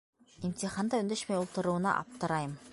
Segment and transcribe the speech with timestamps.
[0.47, 2.61] Имтиханда өндәшмәй ултырыуына аптырайым.